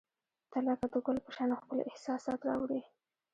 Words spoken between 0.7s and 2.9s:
د ګل په شان ښکلي احساسات راوړي.